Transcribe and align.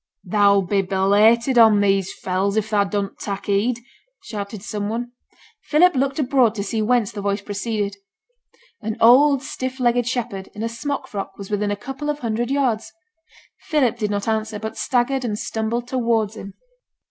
'Thou'll 0.23 0.63
be 0.63 0.81
belated 0.81 1.59
on 1.59 1.79
these 1.79 2.11
fells, 2.11 2.57
if 2.57 2.71
thou 2.71 2.83
doesn't 2.83 3.19
tak' 3.19 3.45
heed,' 3.45 3.81
shouted 4.23 4.63
some 4.63 4.89
one. 4.89 5.11
Philip 5.65 5.93
looked 5.95 6.17
abroad 6.17 6.55
to 6.55 6.63
see 6.63 6.81
whence 6.81 7.11
the 7.11 7.21
voice 7.21 7.41
proceeded. 7.43 7.97
An 8.81 8.97
old 8.99 9.43
stiff 9.43 9.79
legged 9.79 10.07
shepherd, 10.07 10.49
in 10.55 10.63
a 10.63 10.67
smock 10.69 11.07
frock, 11.07 11.37
was 11.37 11.51
within 11.51 11.69
a 11.69 11.75
couple 11.75 12.09
of 12.09 12.17
hundred 12.17 12.49
yards. 12.49 12.91
Philip 13.67 13.99
did 13.99 14.09
not 14.09 14.27
answer, 14.27 14.57
but 14.57 14.75
staggered 14.75 15.23
and 15.23 15.37
stumbled 15.37 15.87
towards 15.87 16.33
him. 16.35 16.55